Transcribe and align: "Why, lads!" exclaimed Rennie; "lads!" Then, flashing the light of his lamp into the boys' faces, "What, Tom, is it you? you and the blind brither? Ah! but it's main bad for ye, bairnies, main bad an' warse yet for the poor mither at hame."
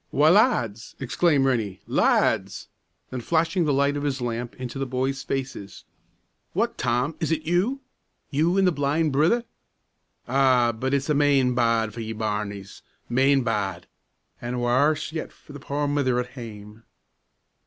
"Why, 0.09 0.31
lads!" 0.31 0.95
exclaimed 0.99 1.45
Rennie; 1.45 1.79
"lads!" 1.85 2.69
Then, 3.11 3.21
flashing 3.21 3.65
the 3.65 3.71
light 3.71 3.95
of 3.95 4.01
his 4.01 4.19
lamp 4.19 4.55
into 4.55 4.79
the 4.79 4.87
boys' 4.87 5.21
faces, 5.21 5.83
"What, 6.53 6.75
Tom, 6.75 7.15
is 7.19 7.31
it 7.31 7.43
you? 7.43 7.81
you 8.31 8.57
and 8.57 8.65
the 8.65 8.71
blind 8.71 9.11
brither? 9.11 9.43
Ah! 10.27 10.71
but 10.71 10.95
it's 10.95 11.07
main 11.09 11.53
bad 11.53 11.93
for 11.93 11.99
ye, 12.01 12.13
bairnies, 12.15 12.81
main 13.09 13.43
bad 13.43 13.85
an' 14.41 14.57
warse 14.57 15.11
yet 15.11 15.31
for 15.31 15.53
the 15.53 15.59
poor 15.59 15.87
mither 15.87 16.19
at 16.19 16.29
hame." 16.29 16.81